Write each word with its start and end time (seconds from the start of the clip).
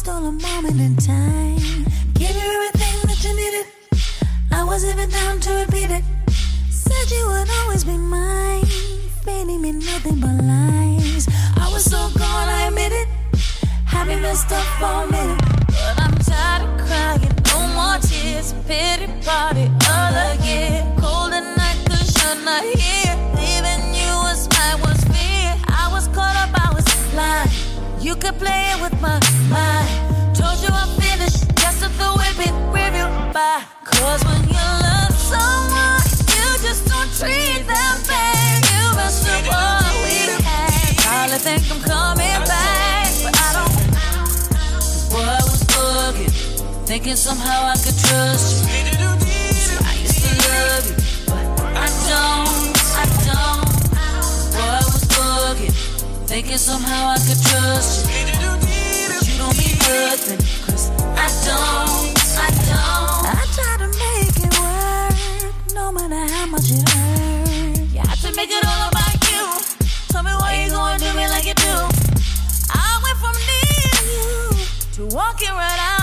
stole 0.00 0.24
a 0.24 0.32
moment 0.32 0.80
in 0.80 0.96
time. 0.96 1.84
Gave 2.14 2.34
you 2.40 2.48
everything 2.56 2.96
that 3.08 3.20
you 3.22 3.32
needed. 3.36 3.66
I 4.50 4.64
was 4.64 4.82
even 4.82 5.10
down 5.10 5.40
to 5.40 5.50
repeat 5.62 5.90
it. 5.90 6.04
Said 6.70 7.06
you 7.14 7.22
would 7.26 7.50
always 7.60 7.84
be 7.84 7.98
mine. 7.98 8.64
Feeding 9.24 9.60
me 9.60 9.72
nothing 9.72 10.18
but 10.18 10.36
lies. 10.52 11.28
I 11.64 11.68
was 11.70 11.84
so 11.84 12.00
gone, 12.16 12.48
I 12.48 12.68
admit 12.68 12.92
it. 12.92 13.08
Having 13.84 14.22
messed 14.22 14.50
up 14.50 14.64
for 14.80 15.04
a. 15.04 15.36
But 15.76 15.96
I'm 16.04 16.16
tired 16.30 16.62
of 16.64 16.72
crying. 16.86 17.34
No 17.52 17.58
more 17.76 17.98
tears. 18.00 18.54
Pity 18.66 19.06
party 19.26 19.66
all 19.92 20.14
again. 20.32 20.96
Cold 20.98 21.34
at 21.38 21.44
night, 21.60 21.78
cause 21.90 22.08
you're 22.16 22.42
not 22.42 22.64
here. 22.64 23.14
Leaving 23.36 23.84
you 24.00 24.12
was 24.24 24.48
my 24.56 24.72
worst 24.82 25.04
fear. 25.12 25.52
I 25.68 25.90
was 25.92 26.08
caught 26.16 26.36
up, 26.42 26.52
I 26.66 26.72
was 26.72 26.86
blind. 27.12 27.50
You 28.00 28.16
could 28.16 28.38
play 28.38 28.62
it 28.72 28.80
with 28.80 28.89
Told 30.34 30.60
you 30.60 30.68
I'm 30.68 30.92
by. 33.32 33.64
Cause 33.82 34.22
when 34.24 34.44
you 34.44 34.66
love 34.84 35.16
someone, 35.16 36.04
you 36.28 36.46
just 36.60 36.84
don't 36.86 37.08
treat 37.16 37.64
them 37.64 37.94
fair. 38.04 38.60
You 38.68 38.92
up 39.00 39.88
we 40.04 40.28
had. 40.44 40.96
Probably 41.00 41.38
think 41.38 41.64
I'm 41.72 41.80
coming 41.80 42.44
back, 42.44 43.08
but 43.24 43.34
I 43.40 43.48
don't. 43.56 43.72
I 45.16 45.44
was. 45.44 45.60
Thinking 46.84 47.16
somehow 47.16 47.72
I 47.72 47.76
could 47.76 47.96
trust 47.96 48.64
you. 48.64 49.78
I 49.80 49.94
used 49.96 50.20
to 50.24 50.32
love 50.44 50.84
you, 50.90 50.96
but 51.26 51.46
I 51.72 51.88
don't, 52.10 52.76
I 53.00 53.04
don't. 53.28 53.64
Boy, 54.52 54.60
I 54.60 54.82
was 54.92 55.04
bugging. 55.14 55.74
Thinking 56.28 56.58
somehow 56.58 57.14
I 57.14 57.16
could 57.16 57.40
trust 57.40 58.06
you. 58.10 58.39
Nothing, 59.90 60.38
cause 60.66 60.90
I 61.18 61.26
don't, 61.46 62.14
I 62.38 62.48
don't. 62.70 63.24
I 63.26 63.42
try 63.56 63.74
to 63.82 63.88
make 63.98 64.36
it 64.38 64.52
work, 64.62 65.74
no 65.74 65.90
matter 65.90 66.32
how 66.32 66.46
much 66.46 66.70
it 66.70 66.88
hurt. 66.88 67.78
You 67.92 68.00
have 68.00 68.20
to 68.20 68.32
make 68.36 68.50
it 68.50 68.64
all 68.64 68.88
about 68.88 69.18
you. 69.30 69.42
Tell 70.08 70.22
me 70.22 70.30
why 70.38 70.62
you 70.62 70.70
gonna 70.70 70.98
do 70.98 71.12
me 71.14 71.26
like 71.28 71.46
you 71.46 71.54
do. 71.54 71.74
I 72.70 73.00
went 73.02 73.18
from 73.18 73.34
near 73.50 73.92
you 74.14 74.30
to 74.94 75.02
walking 75.16 75.50
right 75.50 75.80
out 75.92 75.99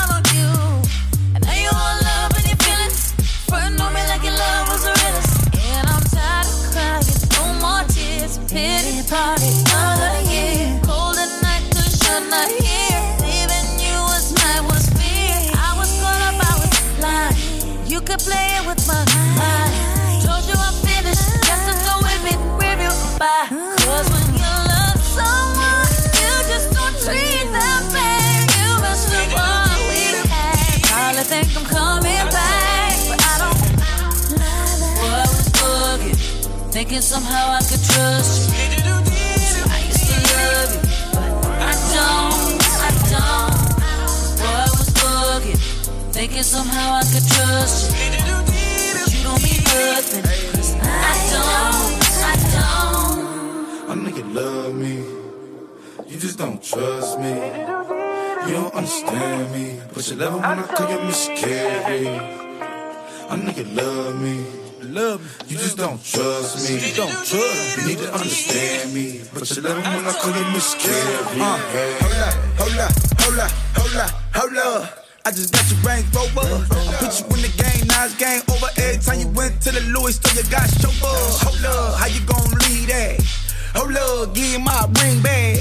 thinking 36.88 37.02
somehow 37.02 37.52
I 37.52 37.60
could 37.60 37.84
trust 37.84 38.48
you. 38.48 38.56
I 39.68 39.84
used 39.92 40.08
to 40.08 40.16
love 40.32 40.72
you, 40.72 40.80
but 41.12 41.60
I 41.60 41.76
don't, 41.92 42.64
I 42.80 42.92
don't. 43.12 43.60
Boy, 44.40 44.48
I 44.48 44.72
was 44.72 44.90
bugging, 44.96 45.60
thinking 46.14 46.44
somehow 46.44 46.94
I 46.94 47.04
could 47.12 47.28
trust 47.28 47.92
you. 47.92 47.98
But 48.96 49.12
you 49.12 49.20
don't 49.28 49.42
mean 49.44 49.62
nothing, 49.68 50.24
'cause 50.24 50.72
I 50.80 51.14
don't, 51.34 51.92
I 52.24 52.36
don't. 52.56 53.92
I 53.92 53.94
know 53.96 54.12
you 54.16 54.26
love 54.40 54.74
me. 54.74 54.96
You 56.08 56.18
just 56.18 56.38
don't 56.38 56.64
trust 56.64 57.20
me. 57.20 57.34
You 58.48 58.54
don't 58.60 58.74
understand 58.74 59.52
me. 59.52 59.82
But 59.94 60.08
you 60.10 60.16
love 60.16 60.36
it 60.36 60.42
when 60.48 60.60
I 60.60 60.64
call 60.64 60.90
you. 60.90 61.00
I 63.30 63.36
know 63.36 63.52
you 63.52 63.66
love 63.76 64.22
me. 64.22 64.67
Love 64.84 65.22
me. 65.22 65.50
You 65.50 65.58
just 65.58 65.78
don't 65.78 66.04
trust 66.04 66.70
me. 66.70 66.78
You 66.78 66.94
don't 66.94 67.10
trust 67.10 67.78
me. 67.78 67.84
You 67.84 67.90
need 67.90 67.98
to 67.98 68.14
understand 68.14 68.94
me. 68.94 69.22
But 69.34 69.50
you 69.50 69.62
love 69.64 69.78
it 69.78 69.84
when 69.84 70.06
I 70.06 70.14
call 70.14 70.38
you. 70.38 70.46
Uh, 70.46 71.58
hold 71.98 72.22
up, 72.22 72.34
hold 72.58 72.78
up, 72.78 72.92
hold 73.18 73.40
up, 73.40 73.52
hold 73.74 73.96
up, 73.98 74.12
hold 74.36 74.58
up. 74.58 75.06
I 75.26 75.32
just 75.32 75.52
got 75.52 75.66
your 75.72 75.82
range 75.82 76.06
rover. 76.14 76.62
Put 77.02 77.20
you 77.20 77.26
in 77.26 77.42
the 77.42 77.54
game, 77.58 77.88
now 77.88 78.06
it's 78.06 78.16
game 78.16 78.42
over. 78.54 78.70
Every 78.78 79.02
time 79.02 79.20
you 79.20 79.28
went 79.34 79.60
to 79.62 79.72
the 79.72 79.82
Louis 79.92 80.14
store, 80.14 80.38
you 80.38 80.48
got 80.50 80.70
chauffeur. 80.70 81.10
Hold 81.42 81.66
up, 81.66 82.00
how 82.00 82.08
you 82.08 82.22
gon' 82.30 82.46
leave 82.70 82.88
that? 82.88 83.18
Hold 83.76 83.98
up, 83.98 84.36
give 84.36 84.62
my 84.62 84.86
ring 85.02 85.22
back. 85.22 85.58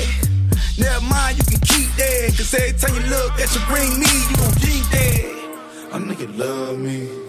Never 0.78 1.04
mind, 1.08 1.38
you 1.38 1.44
can 1.44 1.60
keep 1.64 1.88
that. 1.96 2.36
Cause 2.36 2.52
every 2.52 2.78
time 2.78 2.94
you 2.94 3.08
look 3.08 3.32
at 3.40 3.48
your 3.56 3.64
ring 3.72 3.98
me, 3.98 4.12
you 4.28 4.36
gon' 4.36 4.54
keep 4.60 4.84
that. 4.92 5.88
I 5.94 5.98
know 5.98 6.12
you 6.12 6.28
love 6.36 6.78
me. 6.78 7.25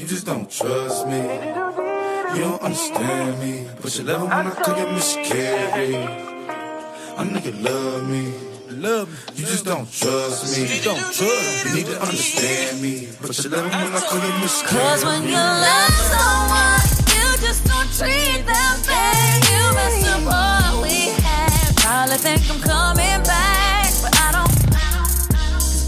You 0.00 0.06
just 0.06 0.24
don't 0.24 0.50
trust 0.50 1.06
me. 1.08 1.20
You 1.20 2.40
don't 2.40 2.62
understand 2.62 3.38
me. 3.38 3.68
But 3.82 3.98
you 3.98 4.04
love 4.04 4.22
it 4.22 4.28
when 4.34 4.46
I 4.46 4.50
call 4.50 4.78
you 4.78 4.86
Miss 4.94 5.14
Carey. 5.28 5.94
I 5.94 7.24
know 7.24 7.38
you 7.38 7.52
love 7.60 8.08
me. 8.08 8.32
Love 8.70 9.10
me. 9.10 9.16
You 9.36 9.44
just 9.44 9.66
don't 9.66 9.84
trust 9.92 10.56
me. 10.56 10.74
You 10.74 10.82
don't 10.82 10.96
trust 10.96 11.66
me. 11.66 11.70
You 11.70 11.76
need 11.76 11.86
to 11.92 12.00
understand 12.00 12.80
me. 12.80 13.08
But 13.20 13.44
you 13.44 13.50
love 13.50 13.66
it 13.66 13.72
when 13.76 13.92
I 13.92 14.00
call 14.00 14.24
you 14.24 14.32
Miss 14.40 14.62
Carey. 14.62 14.80
Cause 14.80 15.04
when 15.04 15.22
you 15.28 15.36
love 15.36 15.96
someone, 16.08 16.80
you 17.12 17.26
just 17.44 17.60
don't 17.68 17.90
treat 17.92 18.40
them 18.48 18.74
fair. 18.80 19.36
You 19.52 19.60
messed 19.76 20.08
up 20.08 20.24
what 20.24 20.80
we 20.80 21.12
had. 21.20 21.76
Probably 21.76 22.16
think 22.16 22.40
I'm 22.48 22.60
coming 22.64 23.20
back, 23.28 23.92
but 24.00 24.16
I 24.16 24.32
don't. 24.32 24.48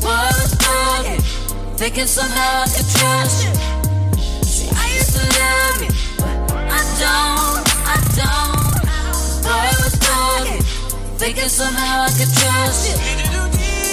Boy, 0.05 0.13
I 0.13 0.37
was 0.37 0.53
bugging, 0.61 1.25
thinking 1.79 2.05
somehow 2.05 2.61
I 2.61 2.69
could 2.69 2.89
trust 2.93 3.49
you. 3.49 3.72
Thinking 11.23 11.49
somehow 11.49 12.03
I 12.03 12.11
could 12.19 12.33
trust 12.35 12.83
you. 12.89 12.97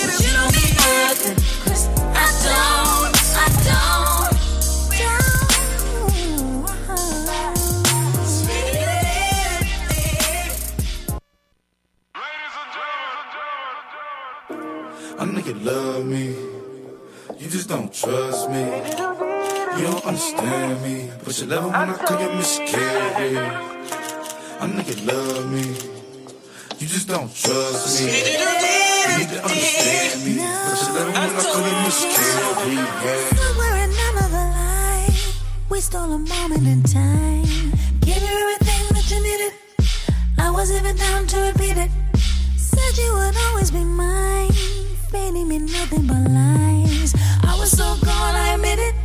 But 0.01 0.17
you 0.23 0.31
don't 0.33 0.51
mean 0.57 0.73
nothing, 0.81 1.37
'cause 1.63 1.85
I 2.25 2.27
don't, 2.47 3.13
I 3.43 3.47
don't. 3.69 4.33
I 15.21 15.25
know 15.25 15.41
you 15.49 15.55
love 15.69 16.05
me. 16.05 16.25
You 17.39 17.47
just 17.55 17.67
don't 17.69 17.93
trust 17.93 18.49
me. 18.49 18.65
You 19.77 19.83
don't 19.89 20.05
understand 20.11 20.81
me. 20.81 21.11
But 21.23 21.33
you 21.39 21.45
love 21.53 21.65
it 21.65 21.73
when 21.77 21.89
I 21.91 22.21
you 22.23 22.29
Miss 22.39 22.53
Carey. 22.71 23.37
I 24.61 24.65
know 24.73 24.83
you 24.89 24.97
love 25.11 25.45
me. 25.53 25.98
You 26.79 26.87
just 26.87 27.09
don't 27.09 27.27
trust 27.35 27.99
me. 27.99 28.07
You 28.07 29.17
need 29.17 29.29
to 29.35 29.43
understand 29.43 30.23
me. 30.23 30.37
But 30.37 30.79
you 30.79 30.93
love 30.95 31.07
it 31.07 31.13
when 31.13 31.15
I 31.17 31.43
call 31.43 31.59
you 31.67 31.75
Miss 31.83 31.99
Carey. 32.15 32.73
Yeah. 32.73 33.35
Somewhere 33.35 33.75
in 33.83 33.91
another 33.91 34.45
life, 34.55 35.43
we 35.69 35.81
stole 35.81 36.13
a 36.13 36.17
moment 36.17 36.65
in 36.65 36.81
time. 36.83 37.43
Gave 37.99 38.21
you 38.23 38.33
everything 38.43 38.83
that 38.95 39.11
you 39.11 39.21
needed. 39.21 39.53
I 40.37 40.51
was 40.51 40.71
even 40.71 40.95
down 40.95 41.27
to 41.27 41.51
repeat 41.51 41.75
it. 41.75 41.91
Said 42.55 42.97
you 42.97 43.11
would 43.13 43.35
always 43.49 43.71
be 43.71 43.83
mine. 43.83 44.53
Feeding 45.11 45.49
me 45.49 45.59
nothing 45.59 46.07
but 46.07 46.31
lies. 46.31 47.13
I 47.43 47.57
was 47.59 47.71
so 47.71 47.97
gone, 48.05 48.35
I 48.35 48.53
admit 48.53 48.79
it. 48.79 48.95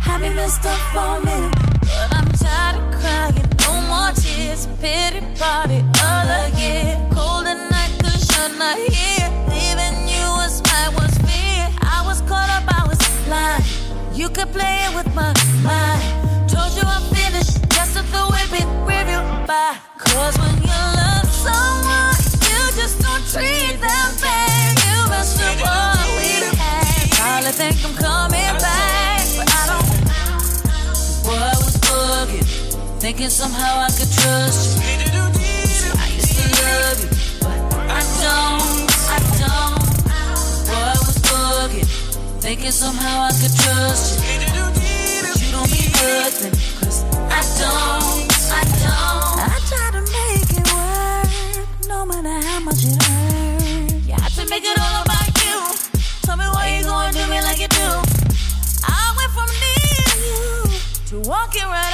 Having 0.00 0.34
messed 0.34 0.66
up 0.66 0.80
for 0.92 1.18
a 1.18 1.24
minute. 1.24 1.54
But 1.82 2.16
I'm 2.16 2.32
tired 2.32 2.82
of 2.82 3.00
crying. 3.00 3.55
No 3.66 3.80
more 3.90 4.12
tears. 4.12 4.68
Pity 4.80 5.20
party 5.38 5.82
all 6.06 6.28
again. 6.46 7.10
Cold 7.12 7.46
at 7.46 7.58
night, 7.70 7.92
cause 8.02 8.24
you're 8.32 8.54
not 8.58 8.78
here. 8.78 9.28
Leaving 9.50 9.98
you 10.08 10.26
was 10.38 10.62
my 10.70 10.88
worst 10.96 11.18
fear. 11.26 11.66
I 11.82 12.02
was 12.06 12.20
caught 12.22 12.50
up, 12.56 12.64
I 12.78 12.86
was 12.86 12.98
blind. 13.26 13.64
You 14.14 14.28
could 14.28 14.50
play 14.52 14.76
it 14.86 14.94
with 14.94 15.08
my 15.14 15.32
mind. 15.62 16.02
Told 16.48 16.72
you 16.78 16.84
I'm 16.86 17.02
finished, 17.14 17.58
just 17.76 17.96
to 17.96 18.02
throw 18.10 18.28
it 18.40 18.48
with 18.54 18.68
review 18.86 19.22
by. 19.46 19.76
Cause 19.98 20.38
when 20.38 20.56
you 20.62 20.80
love 21.02 21.28
someone, 21.46 22.16
you 22.48 22.60
just 22.80 23.00
don't 23.02 23.24
treat 23.32 23.76
them 23.80 24.08
fair. 24.22 24.66
You 24.86 24.96
messed 25.10 25.42
up 25.42 25.56
what 25.66 26.06
we 26.16 26.30
had. 26.62 27.10
Probably 27.18 27.52
think 27.52 27.76
I'm 27.84 27.94
coming 27.94 28.54
back, 28.62 28.65
thinking 33.06 33.30
somehow 33.30 33.78
I 33.78 33.90
could 33.90 34.10
trust 34.10 34.82
you. 34.82 34.82
I 35.94 36.10
used 36.18 36.34
to 36.34 36.46
love 36.58 36.98
you, 36.98 37.10
but 37.38 37.54
I 37.86 38.02
don't, 38.18 38.90
I 39.14 39.18
don't. 39.38 39.78
What 40.66 40.98
was 41.06 41.18
book? 41.22 41.70
Thinking 42.42 42.72
somehow 42.72 43.30
I 43.30 43.32
could 43.38 43.54
trust 43.62 44.18
you. 44.18 44.50
But 45.22 45.38
you 45.38 45.50
don't 45.54 45.70
mean 45.70 45.90
nothing. 46.02 46.50
Cause 46.82 47.04
I 47.30 47.42
don't, 47.62 48.26
I 48.50 48.62
don't. 48.82 49.38
I 49.38 49.56
try 49.70 49.86
to 49.94 50.02
make 50.18 50.50
it 50.58 50.66
work, 50.74 51.30
no 51.86 52.04
matter 52.10 52.44
how 52.44 52.58
much 52.58 52.82
it 52.82 53.00
hurts. 53.06 54.02
You 54.08 54.14
have 54.14 54.34
to 54.34 54.50
make 54.50 54.64
it 54.64 54.78
all 54.82 55.02
about 55.06 55.30
you. 55.46 55.56
Tell 56.26 56.36
me 56.36 56.46
why 56.50 56.74
you 56.74 56.82
gonna 56.82 57.12
do 57.12 57.24
me 57.30 57.40
like 57.40 57.60
you 57.60 57.68
do. 57.68 57.88
I 58.82 59.14
went 59.14 59.30
from 59.30 59.48
needing 59.62 60.22
you 60.26 60.74
to 61.06 61.20
walking 61.30 61.62
right 61.70 61.85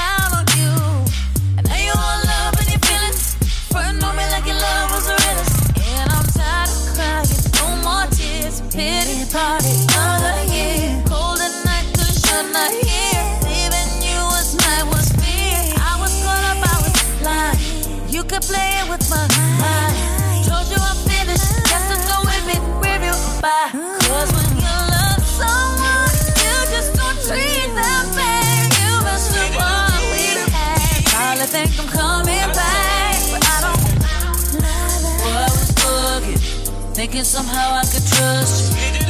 thinking 37.23 37.45
somehow 37.45 37.75
I 37.75 37.85
could 37.85 38.07
trust 38.07 38.73
you. 38.73 39.07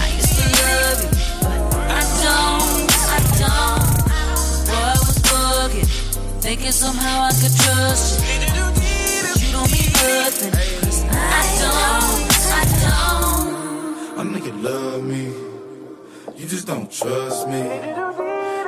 I 0.00 0.08
used 0.16 0.34
to 0.38 0.46
love 0.64 1.00
you, 1.02 1.10
but 1.42 1.60
I 1.90 2.02
don't, 2.24 2.88
I 3.04 3.20
don't. 3.42 3.84
Boy, 4.64 4.80
I 4.80 4.96
was 5.04 5.18
bugging, 5.28 5.88
thinking 6.40 6.72
somehow 6.72 7.28
I 7.28 7.32
could 7.40 7.54
trust 7.62 8.20
you. 8.20 8.48
But 9.24 9.42
you 9.42 9.52
don't 9.52 9.70
mean 9.72 9.92
nothing. 9.92 10.54
I 11.10 11.44
don't, 11.60 12.28
I 12.50 12.64
don't. 12.84 14.18
I 14.18 14.22
know 14.24 14.44
you 14.46 14.52
love 14.62 15.02
me. 15.04 15.24
You 16.36 16.48
just 16.48 16.66
don't 16.66 16.90
trust 16.90 17.46
me. 17.48 17.62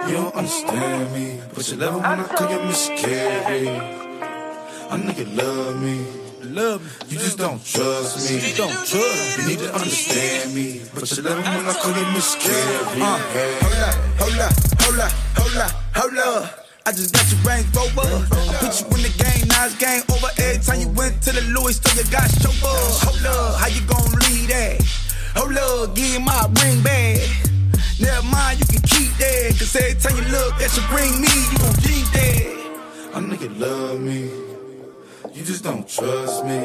You 0.07 0.17
don't 0.21 0.35
understand 0.35 1.13
me. 1.15 1.41
But 1.55 1.71
you 1.71 1.77
love 1.79 1.97
it 1.97 2.03
when 2.03 2.61
I 2.61 2.67
Miss 2.67 2.89
Carey. 2.89 3.69
I 4.91 4.97
know 4.99 5.13
you 5.13 5.25
love 5.25 5.83
me. 5.83 6.30
Love 6.43 6.81
me. 6.81 7.13
You 7.13 7.19
just 7.19 7.37
don't 7.37 7.63
trust 7.65 8.31
me. 8.31 8.49
You 8.49 8.57
don't 8.57 8.73
trust 8.73 9.39
me. 9.39 9.45
You 9.45 9.49
need 9.51 9.59
to 9.59 9.75
understand 9.75 10.55
me. 10.55 10.81
But 10.95 11.05
you 11.13 11.23
love 11.23 11.39
it 11.39 11.45
when 11.45 11.67
I 11.69 11.75
call 11.77 11.93
you 11.93 12.07
Miss 12.17 12.35
Carey. 12.41 12.97
Uh, 12.97 13.19
hold 13.61 13.77
up, 13.77 13.95
hold 14.17 14.41
up, 14.41 14.53
hold 14.81 15.01
up, 15.01 15.13
hold 15.37 15.57
up, 15.57 15.71
hold 15.95 16.19
up. 16.19 16.67
I 16.87 16.93
just 16.93 17.13
got 17.13 17.29
your 17.29 17.41
range 17.45 17.69
rover. 17.77 18.25
Put 18.57 18.73
you 18.81 18.87
in 18.89 19.03
the 19.05 19.13
game, 19.21 19.49
now 19.49 19.67
it's 19.67 19.77
game 19.77 20.03
over. 20.09 20.33
Every 20.41 20.65
time 20.65 20.81
you 20.81 20.89
went 20.97 21.21
to 21.23 21.33
the 21.33 21.43
Louis 21.53 21.77
store, 21.77 21.93
you 21.93 22.09
got 22.11 22.31
chauffeur. 22.31 22.73
Hold 23.05 23.27
up, 23.27 23.61
how 23.61 23.69
you 23.69 23.85
gon' 23.85 24.09
leave 24.25 24.49
that? 24.49 24.81
Hold 25.37 25.57
up, 25.57 25.95
give 25.95 26.23
my 26.23 26.49
ring 26.65 26.81
back. 26.83 27.21
Never 28.01 28.25
mind, 28.27 28.61
you 28.61 28.67
can 28.67 28.81
keep 28.89 29.13
that. 29.21 29.55
Cause 29.61 29.77
every 29.77 30.01
time 30.01 30.17
you 30.17 30.25
look 30.33 30.57
at 30.57 30.73
your 30.73 30.89
ring 30.89 31.21
me, 31.21 31.29
you 31.53 31.59
gon' 31.61 31.77
keep 31.85 32.07
that. 32.17 33.13
I 33.13 33.21
know 33.21 33.37
you 33.37 33.49
love 33.61 34.01
me. 34.01 34.50
You 35.41 35.47
just 35.47 35.65
don't 35.65 35.89
trust 35.89 36.45
me. 36.45 36.59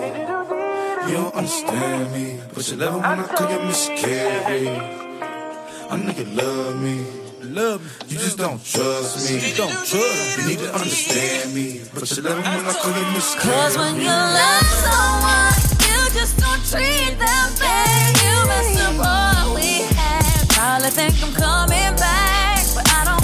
You 1.07 1.13
don't 1.16 1.33
understand 1.33 2.12
me. 2.12 2.42
But 2.54 2.69
you 2.69 2.75
love 2.75 2.95
it 2.95 3.07
when 3.07 3.19
I 3.22 3.27
call 3.33 3.50
you 3.50 3.60
Miss 3.68 3.88
Carey. 3.88 4.68
I 4.68 5.95
know 5.95 6.12
you 6.12 6.25
love 6.36 6.81
me. 6.83 7.06
Love 7.42 7.81
me. 7.81 7.89
You 8.10 8.18
just 8.18 8.38
don't 8.38 8.60
trust 8.66 9.31
me. 9.31 9.48
You 9.48 9.56
don't 9.56 9.72
trust 9.72 10.38
me. 10.38 10.44
You 10.44 10.50
need 10.50 10.60
to 10.60 10.74
understand 10.74 11.56
me. 11.56 11.83
But 11.94 12.12
you 12.18 12.24
love 12.24 12.38
it 12.38 12.44
when 12.44 12.66
I 12.68 12.74
call 12.74 12.92
you 12.92 13.12
Miss 13.16 13.36
Carey. 13.36 13.56
Cause 13.56 13.77
when 13.77 13.95
you 13.95 14.12
love 14.12 14.68
someone, 14.83 15.56
you 15.88 16.00
just 16.12 16.36
don't 16.36 16.60
treat 16.68 17.16
them 17.16 17.48
fair. 17.56 18.12
You 18.28 18.36
mess 18.44 18.75
up 18.83 19.00
all 19.00 19.56
we 19.56 19.88
had. 19.95 20.50
Probably 20.50 20.89
think 20.89 21.16
I'm 21.24 21.31
coming 21.31 21.95
back, 21.95 22.60
but 22.75 22.83
I 22.92 23.07
don't. 23.07 23.24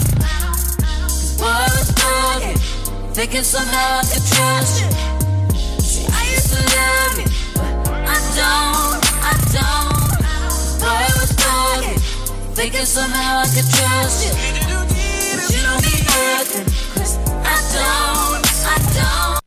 Boy, 1.36 1.44
I 1.44 1.68
was 1.76 1.92
bugging, 2.00 3.14
thinking 3.14 3.44
somehow 3.44 4.00
I 4.00 4.04
could 4.08 4.24
trust 4.32 4.80
you. 4.80 5.01
Don't, 8.52 9.00
I 9.24 9.34
don't. 9.56 10.22
Boy, 10.82 11.08
was 11.20 11.32
thinking 12.56 12.86
somehow 12.86 13.44
I 13.44 13.48
could 13.54 13.70
trust 13.76 14.18
you. 14.26 14.34
But 15.36 15.46
you 15.54 15.64
I 17.44 17.58
don't, 17.76 18.44
I 18.66 18.78
don't. 18.98 19.40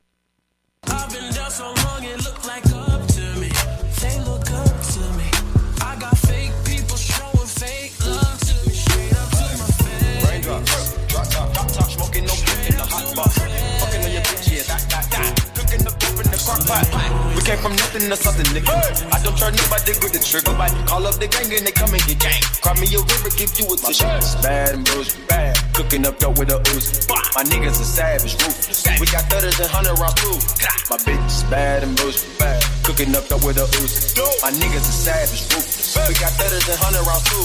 I've 0.94 1.08
been 1.12 1.28
down 1.34 1.50
so 1.50 1.66
long, 1.84 2.02
it 2.04 2.18
look 2.24 2.40
like 2.46 2.66
up 2.72 3.06
to 3.16 3.24
me. 3.40 3.50
They 4.00 4.16
look 4.24 4.48
up 4.62 4.76
to 4.94 5.02
me. 5.18 5.28
I 5.82 5.96
got 6.00 6.16
fake 6.18 6.54
people 6.64 6.96
showing 6.96 7.50
fake 7.60 7.92
love 8.00 8.40
to 8.48 8.54
me. 8.66 8.74
Straight 8.74 9.12
up 9.20 9.30
to 9.38 9.44
my 9.60 9.68
face. 9.84 10.24
Raindrop, 10.24 10.64
drop 11.08 11.28
top, 11.28 11.52
drop 11.52 11.68
top, 11.72 11.90
smoking 11.90 12.24
no 12.24 12.34
in 12.68 12.76
the 12.76 12.86
hot 12.88 13.04
spot. 13.08 13.32
Fucking 13.32 14.04
on 14.04 14.12
your 14.12 14.22
bitch, 14.22 14.50
yeah, 14.50 14.62
that, 14.62 14.82
that, 14.90 15.10
that. 15.10 15.43
Crock 16.44 16.60
pot. 16.68 16.84
We 17.32 17.40
came 17.40 17.56
from 17.56 17.72
nothing 17.72 18.04
to 18.12 18.16
something, 18.16 18.44
nigga. 18.52 18.76
I 19.08 19.16
don't 19.24 19.36
try 19.36 19.48
nobody 19.48 19.96
with 20.04 20.12
the 20.12 20.20
trigger. 20.20 20.52
But 20.52 20.68
call 20.84 21.06
up 21.08 21.16
the 21.16 21.24
gang 21.24 21.48
and 21.48 21.64
they 21.64 21.72
come 21.72 21.88
and 21.88 22.04
get 22.04 22.20
gang. 22.20 22.42
Cry 22.60 22.76
me 22.76 22.84
a 22.92 23.00
river, 23.00 23.32
give 23.32 23.48
you 23.56 23.64
a 23.64 23.76
tissue. 23.80 24.04
Bad 24.44 24.76
and 24.76 24.84
boujee, 24.84 25.16
bad. 25.24 25.56
Cooking 25.72 26.04
up 26.04 26.20
dope 26.20 26.36
with 26.38 26.52
a 26.52 26.60
Uzi. 26.76 27.08
My 27.08 27.42
niggas 27.48 27.80
are 27.80 27.88
savage, 27.88 28.36
ruthless. 28.44 28.84
We 29.00 29.06
got 29.08 29.24
thudders 29.32 29.58
and 29.58 29.70
hundred 29.72 29.96
rounds 29.96 30.20
too. 30.20 30.36
My 30.92 31.00
bitch 31.00 31.26
is 31.26 31.42
bad 31.48 31.82
and 31.82 31.96
boujee, 31.96 32.28
bad. 32.38 32.60
Cooking 32.84 33.16
up 33.16 33.24
dope 33.26 33.42
with 33.42 33.56
a 33.56 33.64
Uzi. 33.80 34.12
My 34.44 34.52
niggas 34.52 34.84
are 34.84 35.00
savage, 35.08 35.48
ruthless. 35.48 35.96
We 35.96 36.14
got 36.20 36.32
thudders 36.36 36.68
and 36.68 36.76
hundred 36.76 37.08
rounds 37.08 37.24
too. 37.24 37.44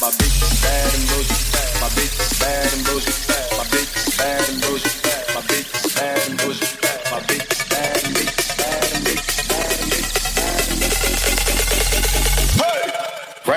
My 0.00 0.08
bitch 0.16 0.40
is 0.40 0.56
bad 0.64 0.88
and 0.96 1.04
boujee, 1.12 1.36
bad. 1.52 1.68
My 1.84 1.88
bitch 1.92 2.16
is 2.16 2.32
bad 2.40 2.72
and 2.72 2.82
boujee, 2.88 3.12
bad. 3.28 3.44
My 3.60 3.64
bitch 3.68 3.92
is 3.92 4.08
bad 4.16 4.40
and 4.48 4.58
boujee, 4.64 4.94
bad. 5.04 5.24
My 5.36 5.42
bitch 5.44 5.68
is 5.68 5.92
bad 5.92 6.16
and 6.32 6.38
boujee, 6.40 6.77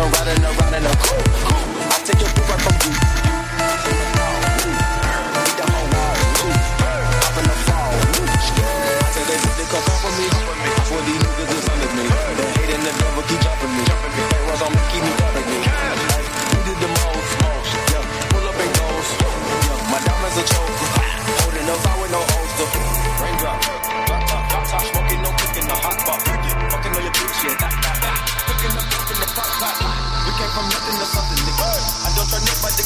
I'm 0.00 0.12
riding 0.12 0.44
around 0.44 0.74
in 0.74 0.86
a 0.86 0.90
coupe. 0.90 1.28
I 1.90 2.00
take 2.04 2.20
your 2.20 2.30
book 2.34 2.48
right 2.48 2.60
from 2.60 2.92
you. 2.92 3.17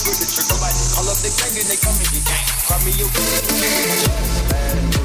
With 0.06 0.18
the 0.18 0.26
trigger, 0.26 0.58
like 0.60 0.74
call 0.94 1.08
up 1.08 1.18
the 1.22 1.30
gang 1.38 1.54
and 1.58 1.68
they 1.68 1.76
come 1.76 1.94
and 1.94 2.10
get 2.10 2.24
gang. 2.24 2.46
Cry 2.66 2.78
me 2.84 2.90
a 2.90 3.06
bitch, 3.06 5.01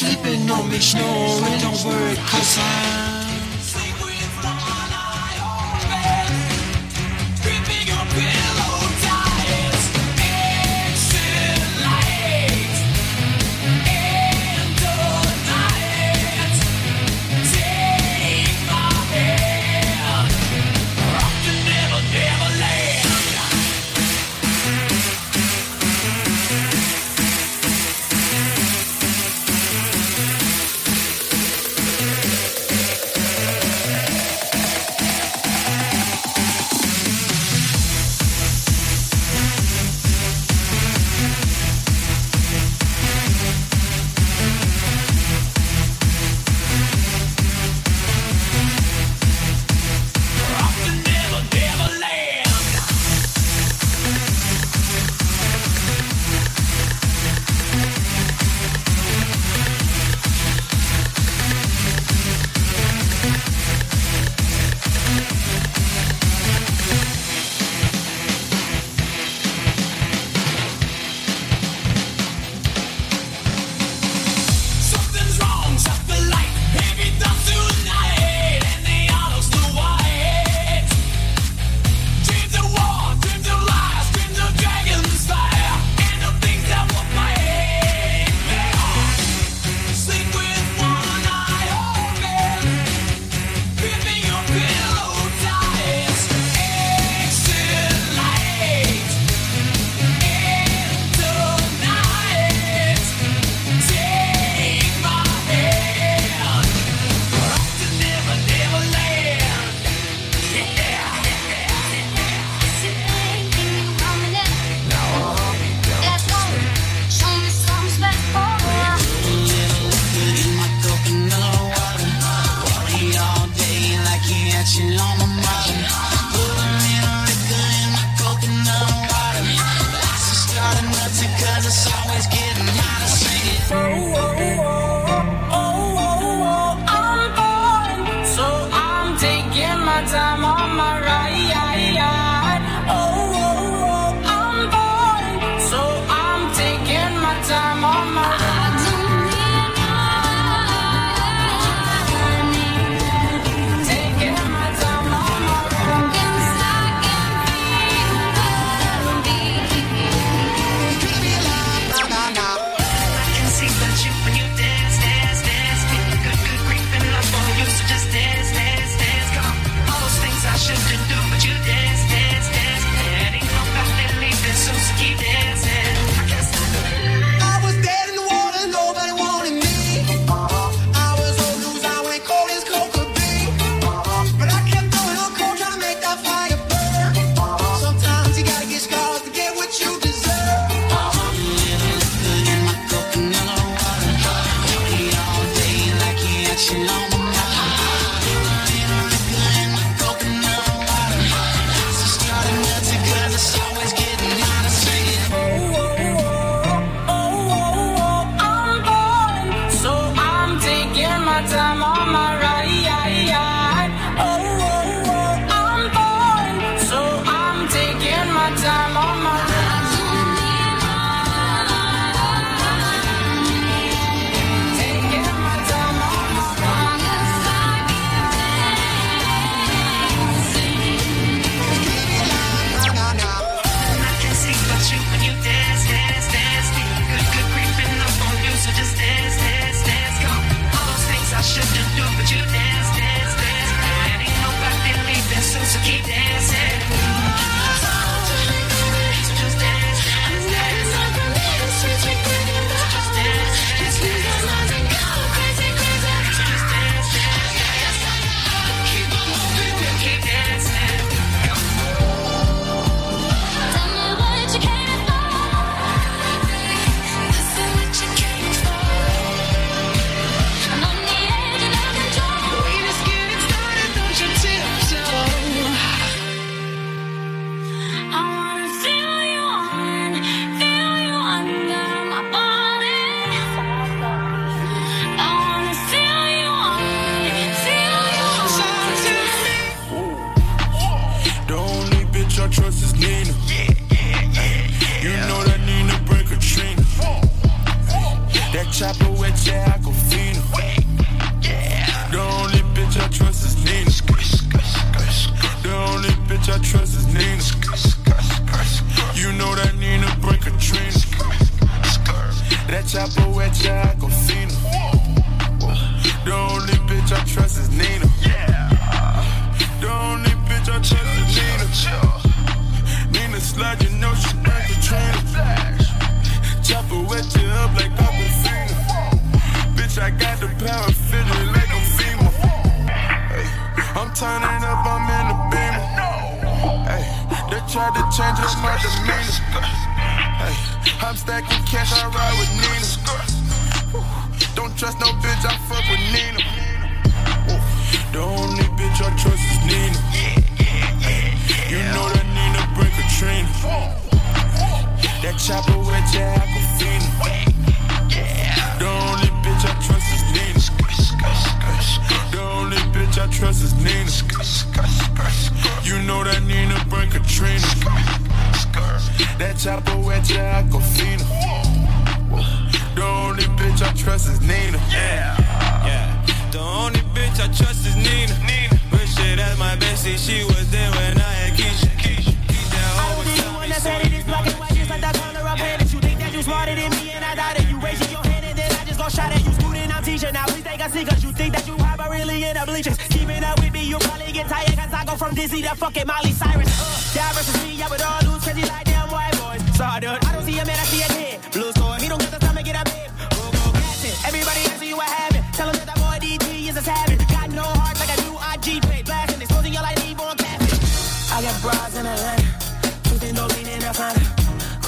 sleeping 0.00 0.50
on 0.50 0.66
me, 0.70 0.78
snoring. 0.78 1.60
Don't 1.60 1.84
worry, 1.84 2.16
cause 2.16 2.58
I'm. 2.58 3.19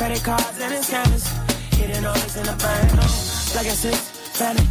Credit 0.02 0.24
cards 0.24 0.60
and 0.60 0.74
it's 0.74 0.90
scammers. 0.90 1.76
Hitting 1.76 2.04
all 2.04 2.14
this 2.14 2.36
in 2.36 2.42
the 2.42 2.56
burn. 2.58 2.96
Like 3.54 3.68
a 3.68 3.70
six, 3.70 4.00
family. 4.36 4.64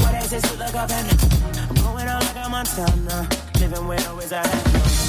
What 0.00 0.22
is 0.22 0.28
this? 0.28 0.58
Look 0.58 0.74
up 0.74 0.90
and 0.90 1.60
I'm 1.60 1.74
going 1.76 2.06
out 2.06 2.22
like 2.22 2.44
a 2.44 2.48
Montana. 2.50 3.10
Uh, 3.10 3.58
living 3.58 3.88
where 3.88 4.06
always 4.10 4.34
I 4.34 4.46
have. 4.46 5.05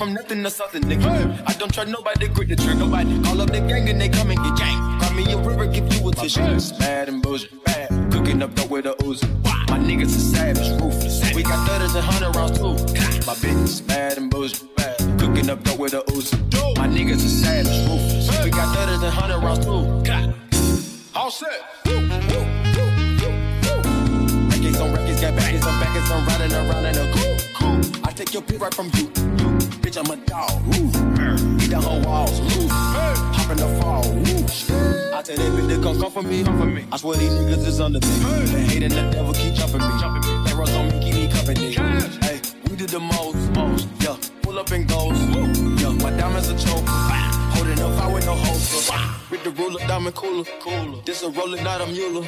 From 0.00 0.14
nothing 0.14 0.42
to 0.42 0.48
something, 0.48 0.82
nigga. 0.84 1.44
I 1.46 1.52
don't 1.58 1.70
trust 1.74 1.90
nobody, 1.90 2.26
grip 2.28 2.48
the 2.48 2.56
trigger. 2.56 2.86
Nobody 2.86 3.22
call 3.22 3.38
up 3.42 3.50
the 3.50 3.60
gang 3.60 3.86
and 3.90 4.00
they 4.00 4.08
come 4.08 4.30
and 4.30 4.42
get 4.42 4.56
gang. 4.56 4.98
Call 4.98 5.12
me 5.12 5.30
a 5.30 5.36
river, 5.36 5.66
give 5.66 5.92
you 5.92 6.08
a 6.08 6.12
tissue. 6.12 6.40
It's 6.40 6.72
bad 6.72 7.10
and 7.10 7.22
bullshit, 7.22 7.62
bad. 7.64 7.90
Cooking 8.10 8.40
up 8.40 8.54
dope 8.54 8.70
with 8.70 8.86
a 8.86 8.94
Uzi. 9.04 9.28
My 9.68 9.78
niggas 9.78 10.16
are 10.16 10.28
savage, 10.36 10.70
ruthless. 10.80 11.34
We 11.34 11.42
got 11.42 11.68
thudders 11.68 11.94
and 11.94 12.02
hundred 12.02 12.34
rounds 12.34 12.58
too. 12.58 12.72
My 13.26 13.34
bitch 13.42 13.62
is 13.62 13.82
bad 13.82 14.16
and 14.16 14.30
bullshit, 14.30 14.74
bad. 14.74 14.96
Cooking 15.20 15.50
up 15.50 15.62
dope 15.64 15.78
with 15.78 15.92
a 15.92 16.00
Uzi. 16.16 16.38
My 16.78 16.88
niggas 16.88 17.22
are 17.22 17.36
savage, 17.44 17.80
ruthless. 17.86 18.42
We 18.42 18.50
got 18.50 18.74
thudders 18.74 19.02
and 19.02 19.12
hundred 19.12 19.40
rounds 19.44 19.66
too. 19.66 19.84
All 21.14 21.30
set. 21.30 21.60
Records 24.48 24.80
on 24.80 24.92
records, 24.94 25.20
got 25.20 25.36
backers 25.36 25.66
on 25.66 25.78
backers, 25.78 26.10
I'm 26.10 26.26
riding 26.26 26.52
around 26.56 26.86
in 26.86 26.96
a 26.96 27.12
coupe. 27.12 28.08
I 28.08 28.12
take 28.12 28.32
your 28.32 28.42
beat 28.42 28.60
right 28.60 28.72
from 28.72 28.90
you. 28.94 29.12
you. 29.36 29.69
Bitch, 29.90 29.98
I'm 29.98 30.10
a 30.12 30.24
dog. 30.24 30.50
Ooh. 30.76 31.64
Eat 31.64 31.70
the 31.70 31.80
whole 31.80 32.00
walls. 32.02 32.38
Ooh. 32.38 32.68
Hop 32.68 33.50
in 33.50 33.56
the 33.56 33.66
fall. 33.80 34.06
Ooh. 34.06 35.16
I 35.16 35.20
tell 35.20 35.36
that 35.36 35.50
bitch 35.52 35.68
to 35.68 35.82
come 35.82 36.00
come 36.00 36.12
for 36.12 36.22
me. 36.22 36.44
Come 36.44 36.58
for 36.60 36.66
me. 36.66 36.84
I 36.92 36.96
swear 36.96 37.16
these 37.16 37.32
niggas 37.32 37.66
is 37.66 37.80
under 37.80 37.98
me. 37.98 38.06
Hey. 38.06 38.44
They 38.44 38.62
hating 38.62 38.90
the 38.90 39.10
devil 39.10 39.34
keep 39.34 39.54
jumping 39.54 39.80
me. 39.80 39.90
Jumping 39.98 40.30
me. 40.30 40.44
They 40.46 40.54
run 40.54 40.70
on 40.70 40.88
me, 40.90 41.00
keep 41.04 41.14
me 41.16 41.28
company. 41.28 41.74
Hey, 42.22 42.40
we 42.70 42.76
did 42.76 42.90
the 42.90 43.00
most, 43.00 43.50
most. 43.50 43.88
Yeah, 43.98 44.16
pull 44.42 44.60
up 44.60 44.70
and 44.70 44.86
the 49.50 49.62
ruler, 49.62 49.80
diamond 49.86 50.14
cooler, 50.14 50.44
cooler. 50.60 51.02
This 51.04 51.22
a 51.22 51.30
roller, 51.30 51.60
not 51.62 51.80
a 51.80 51.86
mule. 51.86 52.26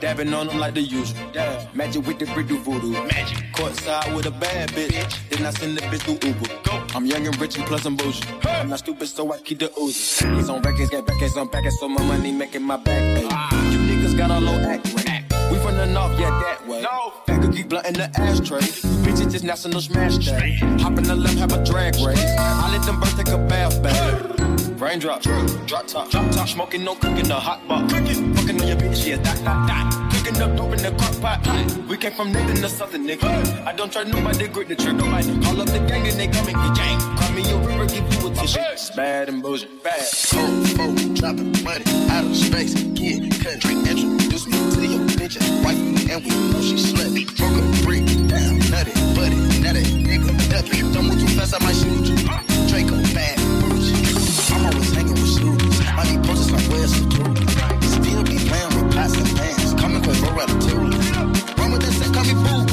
Dabbing 0.00 0.32
on 0.32 0.48
them 0.48 0.58
like 0.58 0.74
the 0.74 0.80
usual. 0.80 1.18
Dab. 1.32 1.74
Magic 1.74 2.06
with 2.06 2.18
the 2.18 2.26
brick 2.26 2.48
do 2.48 2.58
voodoo. 2.58 2.92
Magic. 2.92 3.38
Courtside 3.52 4.14
with 4.14 4.26
a 4.26 4.30
bad 4.30 4.70
bitch. 4.70 5.28
Then 5.30 5.46
I 5.46 5.50
send 5.50 5.76
the 5.76 5.82
bitch 5.82 6.04
to 6.04 6.26
Uber. 6.26 6.48
Go. 6.64 6.86
I'm 6.94 7.06
young 7.06 7.26
and 7.26 7.40
rich 7.40 7.56
and 7.56 7.66
plus 7.66 7.84
I'm 7.84 7.96
bougie. 7.96 8.22
I'm 8.44 8.68
not 8.68 8.80
stupid, 8.80 9.08
so 9.08 9.32
I 9.32 9.38
keep 9.38 9.58
the 9.58 9.72
ooze. 9.78 10.20
He's 10.20 10.48
on 10.48 10.62
records, 10.62 10.90
get 10.90 11.06
back, 11.06 11.36
on 11.36 11.48
back, 11.48 11.70
so 11.72 11.88
my 11.88 12.02
money 12.02 12.32
making 12.32 12.62
my 12.62 12.76
back. 12.76 13.00
Hey. 13.16 13.28
Ah. 13.30 13.70
You 13.70 13.78
niggas 13.78 14.16
got 14.16 14.30
a 14.30 14.40
low 14.40 14.58
act 14.58 14.86
rate. 14.94 15.24
We 15.50 15.58
from 15.58 15.76
the 15.76 15.86
north, 15.86 16.18
yeah, 16.18 16.30
that 16.30 16.66
way. 16.66 16.82
No. 16.82 17.12
Faggot 17.26 17.54
keep 17.54 17.68
blunt 17.68 17.86
in 17.86 17.94
the 17.94 18.10
ashtray. 18.20 18.60
Bitches 19.04 19.30
just 19.30 19.44
national 19.44 19.80
smash 19.80 20.18
day. 20.18 20.56
Hop 20.80 20.98
in 20.98 21.04
the 21.04 21.14
left, 21.14 21.38
have 21.38 21.52
a 21.52 21.64
drag 21.64 21.94
race. 21.96 22.24
I 22.38 22.72
let 22.72 22.84
them 22.84 22.98
birds 23.00 23.14
take 23.14 23.28
a 23.28 23.38
bath 23.38 23.82
bag. 23.82 24.25
Raindrop, 24.78 25.22
drop 25.22 25.86
top, 25.86 26.10
drop 26.10 26.30
top, 26.32 26.48
smoking, 26.48 26.84
no 26.84 26.94
cooking, 26.94 27.26
the 27.28 27.34
hot 27.34 27.66
pot. 27.66 27.88
Cooking, 27.88 28.34
fucking 28.34 28.60
on 28.60 28.68
your 28.68 28.76
bitch, 28.76 29.06
yeah, 29.06 29.16
that, 29.16 29.36
that, 29.42 29.66
that. 29.66 30.12
Cooking 30.12 30.42
up 30.42 30.54
dope 30.54 30.72
in 30.72 30.82
the 30.82 30.90
crock 30.98 31.18
pot. 31.22 31.88
We 31.88 31.96
came 31.96 32.12
from 32.12 32.30
nothing 32.30 32.56
to 32.56 32.68
something, 32.68 33.02
nigga. 33.06 33.64
I 33.66 33.72
don't 33.72 33.90
try 33.90 34.04
nobody, 34.04 34.48
grip 34.48 34.68
the 34.68 34.76
trigger. 34.76 34.98
Nobody 34.98 35.40
call 35.40 35.60
up 35.62 35.68
the 35.68 35.78
gang 35.78 36.06
and 36.06 36.18
they 36.20 36.28
come 36.28 36.46
and 36.48 36.56
get 36.56 36.76
gang. 36.76 37.00
Call 37.16 37.32
me 37.32 37.42
a 37.50 37.56
river, 37.56 37.86
give 37.86 38.12
you 38.12 38.28
a 38.28 38.34
tissue. 38.34 38.60
It's 38.60 38.90
bad 38.90 39.30
and 39.30 39.42
bullshit, 39.42 39.82
bad. 39.82 40.04
Cold, 40.30 40.68
fold, 40.76 41.14
dropping 41.14 41.52
money 41.64 41.84
out 42.12 42.24
of 42.26 42.36
space. 42.36 42.74
Kid, 42.74 43.32
country, 43.42 43.74
introduce 43.80 44.46
me 44.46 44.58
to 44.76 44.86
your 44.86 45.00
bitch 45.16 45.40
and 45.40 45.64
wife, 45.64 45.78
and 46.10 46.22
we 46.22 46.30
know 46.52 46.60
she 46.60 46.76
slutty. 46.76 47.24
Broke 47.38 47.56
a 47.56 47.64
brick 47.82 48.04
down, 48.28 48.58
nutty, 48.68 48.92
buddy. 49.16 49.36
Now 49.64 49.72
that 49.72 49.88
nigga 49.88 50.36
ducky. 50.50 50.82
Don't 50.92 51.08
move 51.08 51.18
too 51.18 51.28
fast, 51.28 51.54
I 51.54 51.64
might 51.64 51.74
shoot 51.74 52.08
you. 52.12 52.45
Need 56.04 56.22
posters 56.24 56.52
like 56.52 56.68
where's 56.70 56.92
the 56.92 57.08
truth. 57.08 57.38
Still 57.84 58.22
be 58.22 58.38
playing 58.48 58.72
with 58.74 58.94
pots 58.94 59.16
and 59.16 59.36
pans. 59.36 59.74
Coming 59.74 60.02
with 60.02 60.20
roll 60.20 60.32
ratatouille. 60.32 61.58
Run 61.58 61.72
with 61.72 61.82
this 61.82 62.04
and 62.04 62.14
call 62.14 62.24
me 62.24 62.34
boo. 62.34 62.65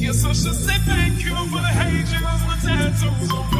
Yes, 0.00 0.24
I 0.24 0.32
should 0.32 0.54
say 0.54 0.78
thank 0.86 1.22
you 1.22 1.34
for 1.34 1.60
the 1.60 1.68
you 1.68 2.18
the 2.48 2.56
tattoos 2.62 3.51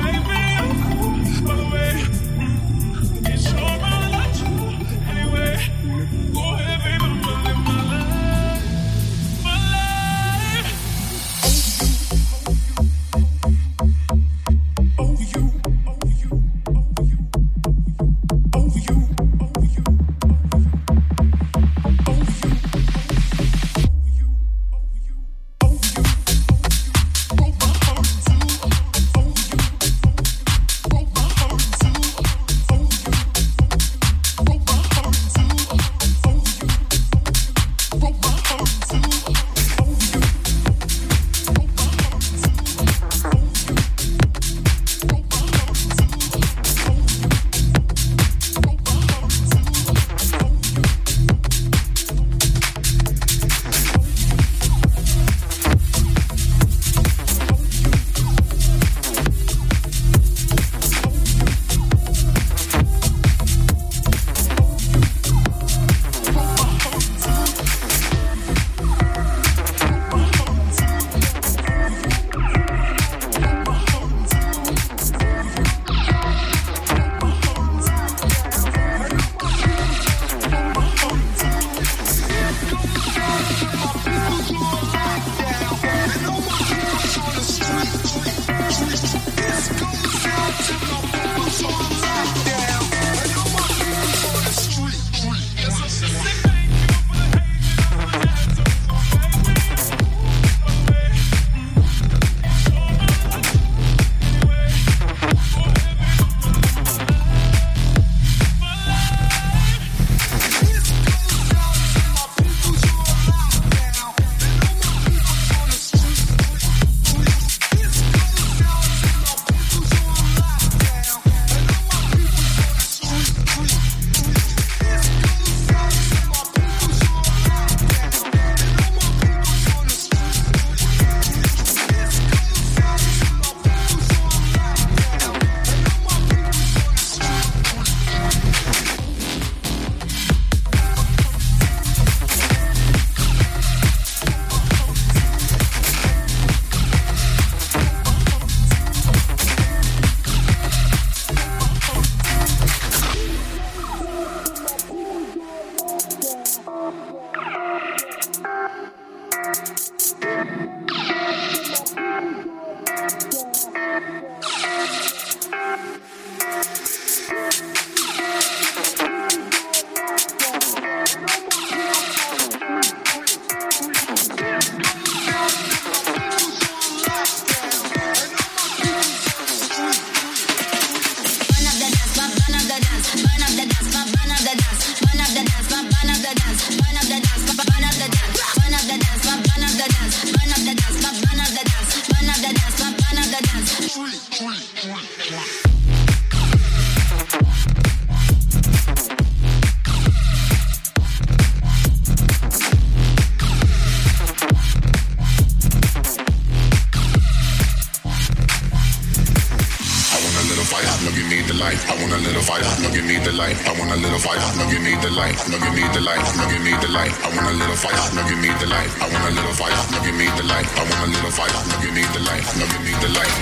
little 210.62 210.78
fire, 210.78 210.94
no 211.02 211.10
give 211.10 211.26
me 211.26 211.42
the 211.42 211.54
light. 211.58 211.80
I 211.90 211.94
want 211.98 212.12
a 212.14 212.18
little 212.22 212.42
fire, 212.42 212.62
no 212.78 212.88
give 212.94 213.04
me 213.04 213.18
the 213.18 213.32
light. 213.34 213.58
I 213.66 213.74
want 213.74 213.90
a 213.90 213.98
little 213.98 214.18
fire, 214.22 214.38
no 214.54 214.62
give 214.70 214.82
me 214.82 214.94
the 215.02 215.10
light. 215.10 215.34
No 215.50 215.58
give 215.58 215.74
me 215.74 215.82
the 215.90 216.00
light, 216.00 216.22
no 216.38 216.44
give 216.46 216.62
me 216.62 216.70
the 216.78 216.86
light. 216.86 217.10
I 217.18 217.28
want 217.34 217.50
a 217.50 217.54
little 217.58 217.74
fire, 217.74 217.98
no 218.14 218.22
give 218.30 218.38
me 218.38 218.50
the 218.62 218.68
light. 218.70 218.90
I 219.02 219.10
want 219.10 219.26
a 219.26 219.32
little 219.34 219.56
fire, 219.58 219.74
no 219.90 219.98
give 220.06 220.14
me 220.14 220.26
the 220.38 220.44
light. 220.46 220.68
I 220.78 220.82
want 220.86 221.02
a 221.02 221.08
little 221.10 221.34
fire, 221.34 221.58
no 221.66 221.74
give 221.82 221.94
me 221.94 222.04
the 222.14 222.20
light. 222.22 222.46
No 222.54 222.64
give 222.70 222.84
me 222.86 222.94
the 222.94 223.10
light. 223.10 223.34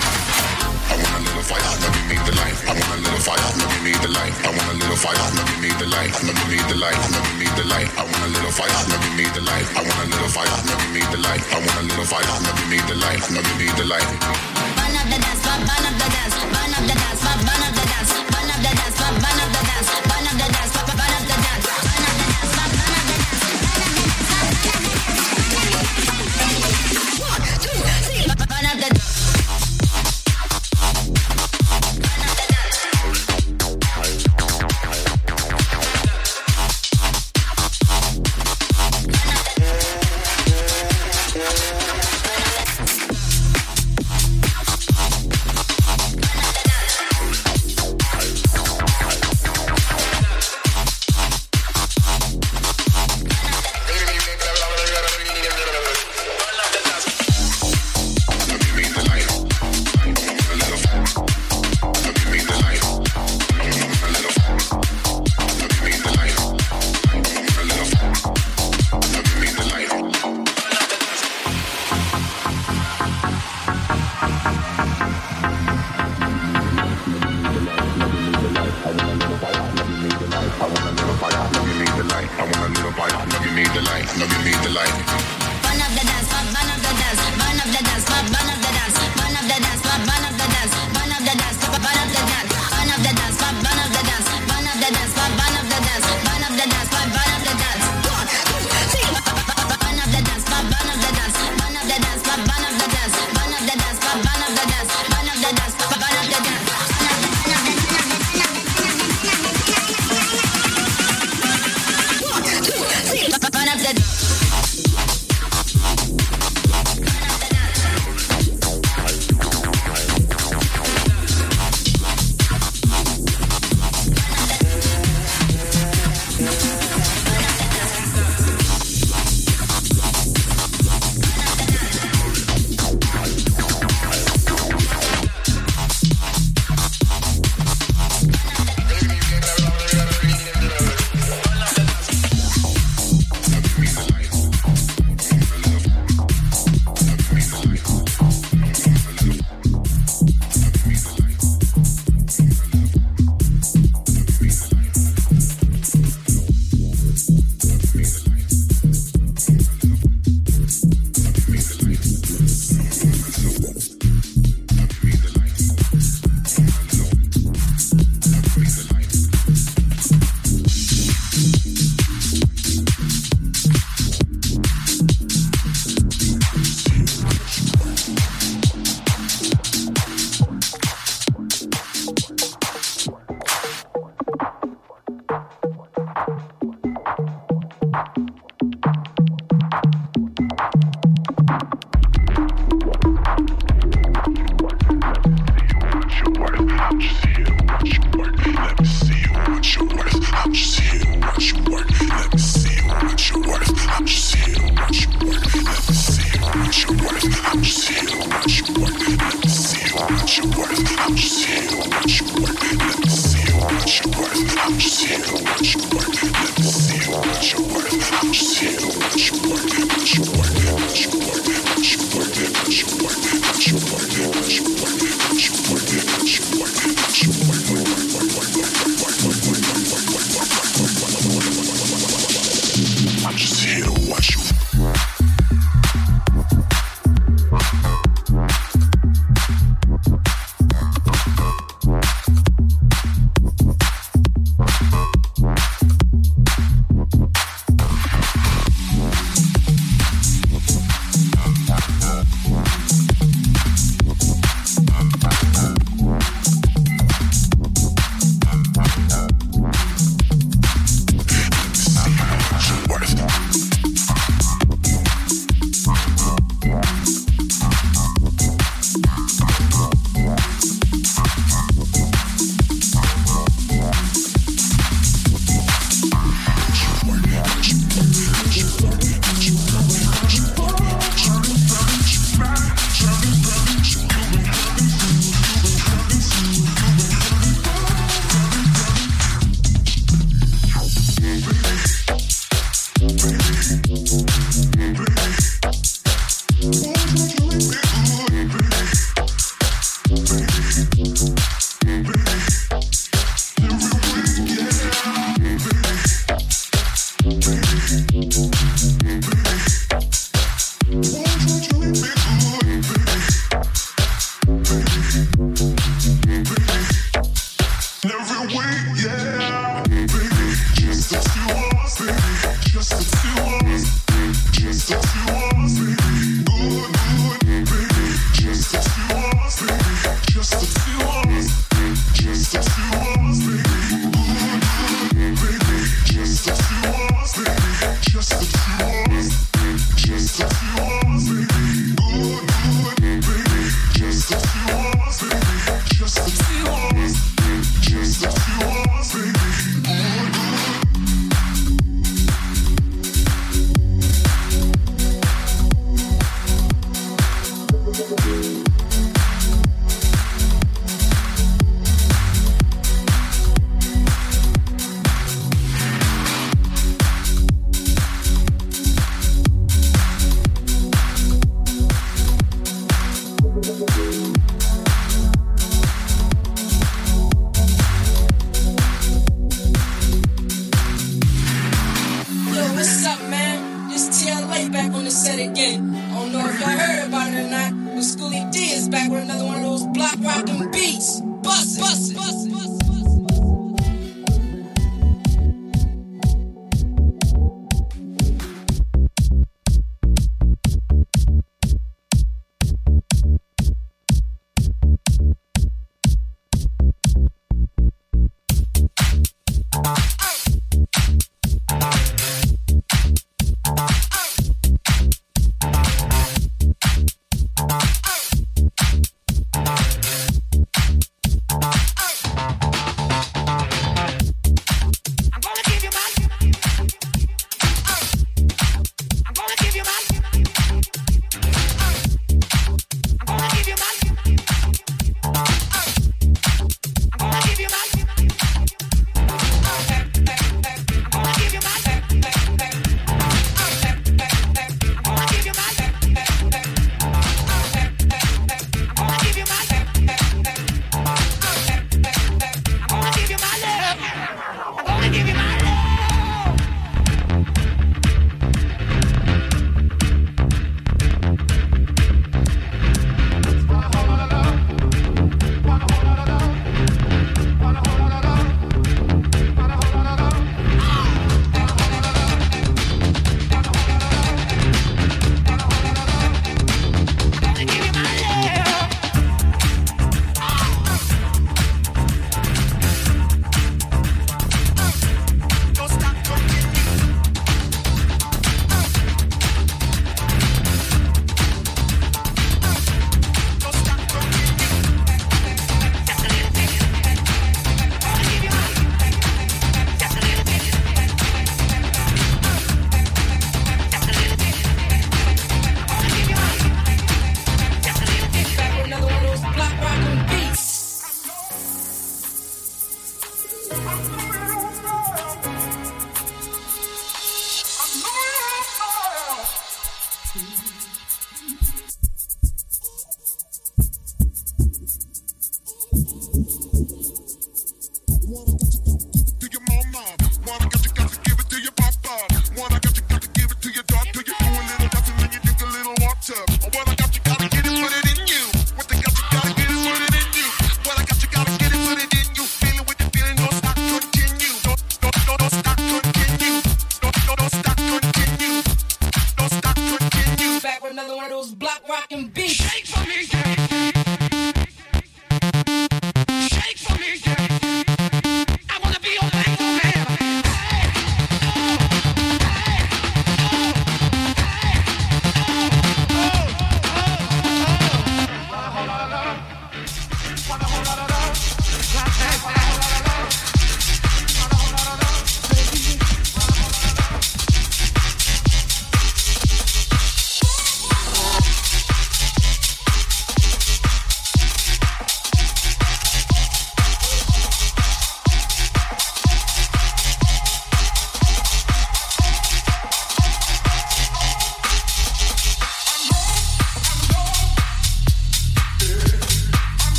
I 0.88 0.96
want 0.96 1.12
a 1.12 1.20
little 1.20 1.44
fire, 1.44 1.72
no 1.76 1.88
give 1.92 2.08
me 2.08 2.16
the 2.24 2.32
light. 2.40 2.56
I 2.64 2.72
want 2.72 2.88
a 2.88 2.98
little 3.04 3.20
fire, 3.20 3.48
no 3.52 3.64
give 3.68 3.84
me 3.84 3.92
the 4.00 4.10
light. 4.16 4.34
I 4.40 4.50
want 4.56 4.68
a 4.70 4.76
little 4.80 5.00
fire, 5.04 5.26
no 5.36 5.42
give 5.44 5.60
me 5.60 5.70
the 5.76 5.86
light. 5.92 6.12
No 6.24 6.30
give 6.32 6.48
me 6.48 6.58
the 6.72 6.76
light, 6.80 7.00
no 7.12 7.18
give 7.20 7.36
me 7.36 7.48
the 7.52 7.64
light. 7.68 7.88
I 8.00 8.02
want 8.08 8.22
a 8.24 8.30
little 8.32 8.54
fire, 8.56 8.80
no 8.88 8.96
give 8.96 9.16
me 9.20 9.26
the 9.28 9.42
light. 9.44 9.66
I 9.76 9.80
want 9.84 10.00
a 10.00 10.06
little 10.08 10.32
fire, 10.32 10.56
no 10.64 10.72
give 10.72 10.92
me 10.96 11.02
the 11.04 11.20
light. 11.20 11.42
I 11.52 11.58
want 11.60 11.76
a 11.76 11.84
little 11.84 12.08
fire, 12.08 12.32
no 12.40 12.50
give 12.56 12.70
me 12.72 12.78
the 12.88 12.96
light. 12.96 13.20
No 13.28 13.40
give 13.44 13.58
me 13.60 13.68
the 13.76 13.84
light 13.92 14.59
burn 14.91 14.99
up 14.99 15.09
the 15.09 15.22
dance, 15.22 15.41
burn 15.47 15.86
up 15.86 15.95
the 15.99 16.09
dance, 16.11 16.34
burn 16.34 16.74
up 16.74 16.82
the 16.82 16.95
dance, 16.99 17.22
burn 17.22 17.62
up 17.62 17.74
the 17.74 17.84
dance, 17.86 18.12
burn 18.30 18.51
up 18.51 18.61
the 18.61 19.62
dance, 19.66 19.91
burn 20.09 20.26
up 20.26 20.32
the 20.32 20.53
dance. 20.53 20.69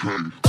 Okay. 0.00 0.47